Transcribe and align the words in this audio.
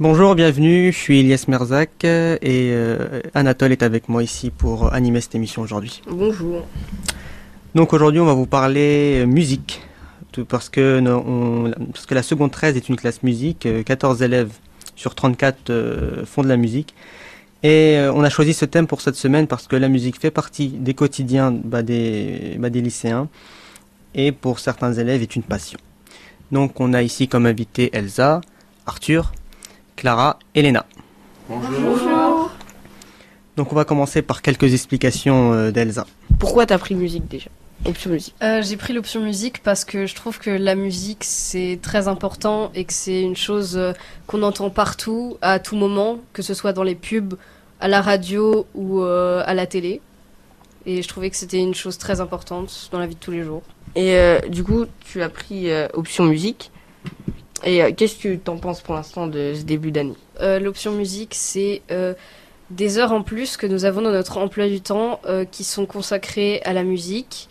Bonjour, 0.00 0.34
bienvenue, 0.34 0.90
je 0.90 0.98
suis 0.98 1.20
Elias 1.20 1.44
Merzak 1.46 2.02
et 2.02 2.40
euh, 2.72 3.20
Anatole 3.32 3.70
est 3.70 3.84
avec 3.84 4.08
moi 4.08 4.24
ici 4.24 4.50
pour 4.50 4.92
animer 4.92 5.20
cette 5.20 5.36
émission 5.36 5.62
aujourd'hui. 5.62 6.02
Bonjour. 6.10 6.66
Donc 7.76 7.92
aujourd'hui 7.92 8.18
on 8.20 8.24
va 8.24 8.34
vous 8.34 8.46
parler 8.46 9.20
euh, 9.22 9.24
musique, 9.26 9.82
tout 10.32 10.44
parce, 10.46 10.68
que, 10.68 10.98
no- 10.98 11.22
on- 11.24 11.70
parce 11.92 12.06
que 12.06 12.14
la 12.16 12.24
seconde 12.24 12.50
13 12.50 12.76
est 12.76 12.88
une 12.88 12.96
classe 12.96 13.22
musique, 13.22 13.66
euh, 13.66 13.84
14 13.84 14.20
élèves 14.22 14.50
sur 14.96 15.14
34 15.14 15.70
euh, 15.70 16.24
font 16.26 16.42
de 16.42 16.48
la 16.48 16.56
musique. 16.56 16.92
Et 17.62 17.96
euh, 17.96 18.12
on 18.12 18.24
a 18.24 18.30
choisi 18.30 18.52
ce 18.52 18.64
thème 18.64 18.88
pour 18.88 19.00
cette 19.00 19.14
semaine 19.14 19.46
parce 19.46 19.68
que 19.68 19.76
la 19.76 19.88
musique 19.88 20.20
fait 20.20 20.32
partie 20.32 20.70
des 20.70 20.94
quotidiens 20.94 21.52
bah, 21.52 21.82
des, 21.84 22.56
bah, 22.58 22.68
des 22.68 22.80
lycéens 22.80 23.28
et 24.16 24.32
pour 24.32 24.58
certains 24.58 24.92
élèves 24.94 25.22
est 25.22 25.36
une 25.36 25.44
passion. 25.44 25.78
Donc 26.50 26.80
on 26.80 26.94
a 26.94 27.02
ici 27.02 27.28
comme 27.28 27.46
invité 27.46 27.90
Elsa, 27.92 28.40
Arthur, 28.86 29.32
Clara 30.04 30.38
et 30.54 30.60
Léna. 30.60 30.84
Bonjour. 31.48 32.50
Donc 33.56 33.72
on 33.72 33.74
va 33.74 33.86
commencer 33.86 34.20
par 34.20 34.42
quelques 34.42 34.74
explications 34.74 35.54
euh, 35.54 35.70
d'Elsa. 35.70 36.04
Pourquoi 36.38 36.66
t'as 36.66 36.76
pris 36.76 36.94
musique 36.94 37.26
déjà? 37.26 37.48
Option 37.86 38.10
musique. 38.10 38.34
Euh, 38.42 38.60
j'ai 38.60 38.76
pris 38.76 38.92
l'option 38.92 39.22
musique 39.22 39.62
parce 39.62 39.86
que 39.86 40.04
je 40.04 40.14
trouve 40.14 40.38
que 40.38 40.50
la 40.50 40.74
musique 40.74 41.24
c'est 41.24 41.78
très 41.80 42.06
important 42.06 42.70
et 42.74 42.84
que 42.84 42.92
c'est 42.92 43.22
une 43.22 43.34
chose 43.34 43.78
euh, 43.78 43.94
qu'on 44.26 44.42
entend 44.42 44.68
partout, 44.68 45.38
à 45.40 45.58
tout 45.58 45.74
moment, 45.74 46.18
que 46.34 46.42
ce 46.42 46.52
soit 46.52 46.74
dans 46.74 46.82
les 46.82 46.96
pubs, 46.96 47.38
à 47.80 47.88
la 47.88 48.02
radio 48.02 48.66
ou 48.74 49.00
euh, 49.00 49.42
à 49.46 49.54
la 49.54 49.66
télé. 49.66 50.02
Et 50.84 51.00
je 51.00 51.08
trouvais 51.08 51.30
que 51.30 51.36
c'était 51.36 51.60
une 51.60 51.74
chose 51.74 51.96
très 51.96 52.20
importante 52.20 52.90
dans 52.92 52.98
la 52.98 53.06
vie 53.06 53.14
de 53.14 53.20
tous 53.20 53.30
les 53.30 53.42
jours. 53.42 53.62
Et 53.96 54.16
euh, 54.18 54.38
du 54.48 54.64
coup, 54.64 54.84
tu 55.00 55.22
as 55.22 55.30
pris 55.30 55.70
euh, 55.70 55.88
option 55.94 56.24
musique. 56.24 56.72
Et 57.64 57.82
euh, 57.82 57.92
qu'est-ce 57.96 58.16
que 58.16 58.36
t'en 58.36 58.58
penses 58.58 58.80
pour 58.80 58.94
l'instant 58.94 59.26
de 59.26 59.54
ce 59.54 59.62
début 59.62 59.90
d'année 59.90 60.14
Euh, 60.40 60.58
l'option 60.58 60.92
musique 60.92 61.34
c'est 61.34 61.82
euh, 61.90 62.14
des 62.70 62.98
heures 62.98 63.12
en 63.12 63.22
plus 63.22 63.56
que 63.56 63.66
nous 63.66 63.84
avons 63.84 64.02
dans 64.02 64.12
notre 64.12 64.38
emploi 64.38 64.68
du 64.68 64.80
temps 64.80 65.20
qui 65.50 65.64
sont 65.64 65.86
consacrées 65.86 66.60
à 66.64 66.72
la 66.72 66.82
musique 66.82 67.48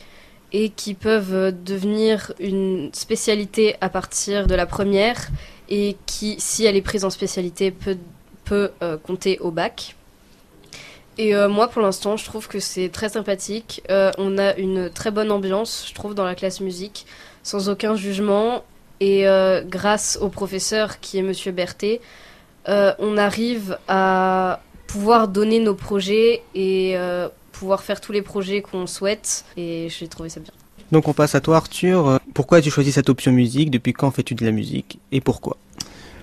et 0.52 0.70
qui 0.70 0.94
peuvent 0.94 1.54
devenir 1.64 2.34
une 2.40 2.90
spécialité 2.94 3.76
à 3.82 3.90
partir 3.90 4.48
de 4.48 4.56
la 4.56 4.66
première 4.66 5.30
et 5.70 5.98
qui, 6.06 6.36
si 6.40 6.66
elle 6.66 6.76
est 6.76 6.82
prise 6.82 7.06
en 7.06 7.10
spécialité, 7.10 7.72
peut, 7.72 7.98
peut 8.44 8.72
compter 9.04 9.40
au 9.40 9.52
bac. 9.52 9.96
Et 11.18 11.34
moi, 11.48 11.68
pour 11.68 11.82
l'instant, 11.82 12.18
je 12.18 12.26
trouve 12.26 12.48
que 12.48 12.60
c'est 12.60 12.90
très 12.90 13.10
sympathique. 13.10 13.84
On 13.90 14.38
a 14.38 14.56
une 14.56 14.90
très 14.90 15.12
bonne 15.12 15.32
ambiance, 15.32 15.86
je 15.88 15.94
trouve, 15.94 16.16
dans 16.16 16.26
la 16.26 16.36
classe 16.36 16.60
musique, 16.60 17.06
sans 17.44 17.70
aucun 17.70 17.96
jugement. 17.96 18.64
Et 19.08 19.28
euh, 19.28 19.62
grâce 19.78 20.18
au 20.22 20.30
professeur 20.30 21.02
qui 21.02 21.18
est 21.20 21.26
Monsieur 21.30 21.52
Berthet, 21.52 22.00
euh, 22.70 22.94
on 23.00 23.18
arrive 23.18 23.78
à 23.90 24.62
pouvoir 24.88 25.28
donner 25.28 25.60
nos 25.60 25.76
projets 25.88 26.42
et 26.56 26.94
euh, 26.96 27.28
pouvoir 27.52 27.80
faire 27.88 28.00
tous 28.00 28.14
les 28.14 28.22
projets 28.22 28.62
qu'on 28.62 28.88
souhaite. 28.88 29.44
Et 29.58 29.90
j'ai 29.90 30.08
trouvé 30.08 30.30
ça 30.30 30.40
bien. 30.40 30.54
Donc 30.94 31.10
on 31.10 31.14
passe 31.14 31.36
à 31.36 31.42
toi 31.42 31.58
Arthur. 31.58 32.20
Pourquoi 32.34 32.60
as-tu 32.60 32.72
choisi 32.72 32.92
cette 32.94 33.10
option 33.10 33.34
musique? 33.34 33.70
Depuis 33.78 33.92
quand 33.92 34.10
fais-tu 34.10 34.36
de 34.36 34.46
la 34.46 34.52
musique? 34.52 35.00
Et 35.12 35.20
pourquoi? 35.20 35.58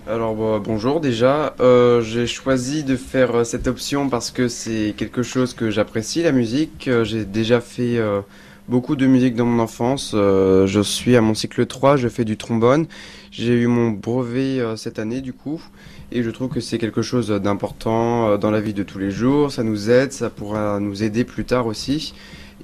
Alors 0.08 0.34
bah, 0.34 0.58
bonjour 0.70 1.00
déjà, 1.00 1.54
Euh, 1.60 2.00
j'ai 2.00 2.26
choisi 2.26 2.82
de 2.82 2.96
faire 2.96 3.32
euh, 3.34 3.44
cette 3.44 3.66
option 3.74 4.08
parce 4.08 4.30
que 4.30 4.48
c'est 4.48 4.94
quelque 4.96 5.22
chose 5.22 5.52
que 5.52 5.70
j'apprécie 5.70 6.22
la 6.22 6.32
musique. 6.32 6.88
Euh, 6.88 7.04
j'ai 7.04 7.26
déjà 7.26 7.60
fait 7.60 7.98
euh, 7.98 8.22
beaucoup 8.70 8.94
de 8.94 9.06
musique 9.06 9.34
dans 9.34 9.44
mon 9.44 9.60
enfance. 9.60 10.12
Euh, 10.14 10.66
je 10.66 10.80
suis 10.80 11.16
à 11.16 11.20
mon 11.20 11.34
cycle 11.34 11.66
3, 11.66 11.96
je 11.96 12.08
fais 12.08 12.24
du 12.24 12.36
trombone. 12.36 12.86
J'ai 13.32 13.52
eu 13.52 13.66
mon 13.66 13.90
brevet 13.90 14.60
euh, 14.60 14.76
cette 14.76 15.00
année 15.00 15.20
du 15.20 15.32
coup 15.32 15.60
et 16.12 16.22
je 16.22 16.30
trouve 16.30 16.48
que 16.48 16.60
c'est 16.60 16.78
quelque 16.78 17.02
chose 17.02 17.28
d'important 17.28 18.28
euh, 18.28 18.36
dans 18.38 18.52
la 18.52 18.60
vie 18.60 18.72
de 18.72 18.84
tous 18.84 19.00
les 19.00 19.10
jours. 19.10 19.50
Ça 19.50 19.64
nous 19.64 19.90
aide, 19.90 20.12
ça 20.12 20.30
pourra 20.30 20.78
nous 20.78 21.02
aider 21.02 21.24
plus 21.24 21.44
tard 21.44 21.66
aussi. 21.66 22.14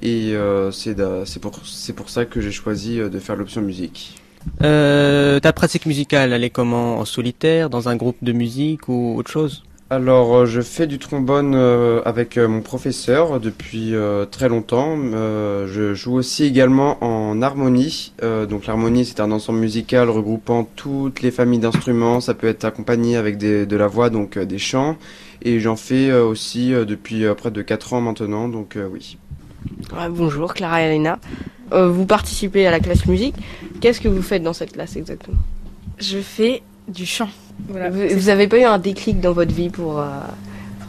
Et 0.00 0.34
c'est 0.72 1.40
pour, 1.40 1.58
pour 1.96 2.10
ça 2.10 2.24
que 2.26 2.40
j'ai 2.42 2.52
choisi 2.52 2.98
de 2.98 3.18
faire 3.18 3.34
l'option 3.34 3.62
musique. 3.62 4.20
Ta 4.60 5.52
pratique 5.54 5.86
musicale, 5.86 6.34
elle 6.34 6.44
est 6.44 6.50
comment? 6.50 6.98
En 6.98 7.06
solitaire, 7.06 7.70
dans 7.70 7.88
un 7.88 7.96
groupe 7.96 8.18
de 8.20 8.32
musique 8.32 8.88
ou 8.88 9.16
autre 9.16 9.30
chose? 9.30 9.64
Alors, 9.88 10.34
euh, 10.34 10.46
je 10.46 10.60
fais 10.62 10.88
du 10.88 10.98
trombone 10.98 11.54
euh, 11.54 12.02
avec 12.04 12.38
euh, 12.38 12.48
mon 12.48 12.60
professeur 12.60 13.38
depuis 13.38 13.94
euh, 13.94 14.24
très 14.26 14.48
longtemps. 14.48 14.96
Euh, 14.98 15.68
je 15.68 15.94
joue 15.94 16.14
aussi 16.14 16.42
également 16.42 16.98
en 17.04 17.40
harmonie. 17.40 18.12
Euh, 18.24 18.46
donc, 18.46 18.66
l'harmonie, 18.66 19.04
c'est 19.04 19.20
un 19.20 19.30
ensemble 19.30 19.60
musical 19.60 20.10
regroupant 20.10 20.68
toutes 20.74 21.22
les 21.22 21.30
familles 21.30 21.60
d'instruments. 21.60 22.20
Ça 22.20 22.34
peut 22.34 22.48
être 22.48 22.64
accompagné 22.64 23.16
avec 23.16 23.38
des- 23.38 23.64
de 23.64 23.76
la 23.76 23.86
voix, 23.86 24.10
donc 24.10 24.36
euh, 24.36 24.44
des 24.44 24.58
chants. 24.58 24.96
Et 25.42 25.60
j'en 25.60 25.76
fais 25.76 26.10
euh, 26.10 26.24
aussi 26.24 26.74
euh, 26.74 26.84
depuis 26.84 27.24
euh, 27.24 27.34
près 27.34 27.52
de 27.52 27.62
4 27.62 27.92
ans 27.92 28.00
maintenant, 28.00 28.48
donc 28.48 28.74
euh, 28.74 28.88
oui. 28.90 29.18
Ouais, 29.92 30.08
Bonjour, 30.10 30.52
Clara 30.54 30.82
et 30.82 30.86
Elena. 30.96 31.20
Euh, 31.72 31.88
vous 31.88 32.06
participez 32.06 32.66
à 32.66 32.72
la 32.72 32.80
classe 32.80 33.06
musique. 33.06 33.36
Qu'est-ce 33.80 34.00
que 34.00 34.08
vous 34.08 34.22
faites 34.22 34.42
dans 34.42 34.52
cette 34.52 34.72
classe 34.72 34.96
exactement? 34.96 35.38
Je 35.98 36.18
fais 36.18 36.62
du 36.88 37.06
chant. 37.06 37.28
Voilà. 37.68 37.90
Vous 37.90 38.02
vous 38.14 38.28
avez 38.28 38.48
pas 38.48 38.58
eu 38.58 38.64
un 38.64 38.78
déclic 38.78 39.20
dans 39.20 39.32
votre 39.32 39.52
vie 39.52 39.70
pour, 39.70 40.00
euh, 40.00 40.04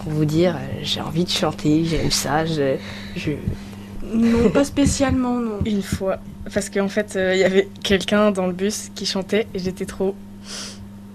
pour 0.03 0.11
vous 0.11 0.25
dire 0.25 0.55
euh, 0.55 0.79
j'ai 0.83 1.01
envie 1.01 1.23
de 1.23 1.29
chanter, 1.29 1.85
j'aime 1.85 2.11
ça, 2.11 2.45
je, 2.45 2.75
je... 3.15 3.31
Non, 4.13 4.49
pas 4.49 4.63
spécialement, 4.63 5.39
non. 5.39 5.59
Une 5.65 5.81
fois. 5.81 6.17
Parce 6.53 6.69
qu'en 6.69 6.87
fait, 6.87 7.15
euh, 7.15 7.33
il 7.33 7.39
y 7.39 7.43
avait 7.43 7.67
quelqu'un 7.83 8.31
dans 8.31 8.47
le 8.47 8.53
bus 8.53 8.89
qui 8.95 9.05
chantait 9.05 9.47
et 9.53 9.59
j'étais 9.59 9.85
trop. 9.85 10.15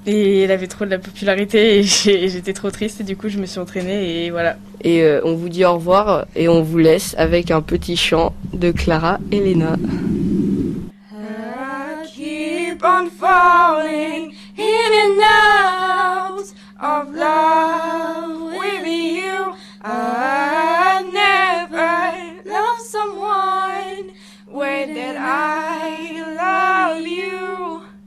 Et 0.05 0.43
elle 0.43 0.51
avait 0.51 0.67
trop 0.67 0.85
de 0.85 0.91
la 0.91 0.99
popularité 0.99 1.79
et 1.79 1.83
j'étais 1.85 2.53
trop 2.53 2.71
triste 2.71 3.01
et 3.01 3.05
du 3.05 3.17
coup, 3.17 3.29
je 3.29 3.39
me 3.39 3.47
suis 3.47 3.61
entraînée 3.61 4.25
et 4.25 4.31
voilà. 4.31 4.57
Et 4.83 5.03
euh, 5.03 5.21
on 5.25 5.35
vous 5.35 5.49
dit 5.49 5.65
au 5.65 5.75
revoir 5.75 6.27
et 6.35 6.49
on 6.49 6.63
vous 6.63 6.79
laisse 6.79 7.15
avec 7.19 7.51
un 7.51 7.63
petit 7.63 7.97
chant 7.97 8.35
de 8.53 8.73
Clara 8.73 9.19
et 9.31 9.37
Elena. 9.39 9.77
I 11.15 12.07
keep 12.07 12.83
on 12.85 13.09
falling 13.09 14.35
in 14.57 14.93
and 14.93 15.23
out. 15.23 15.42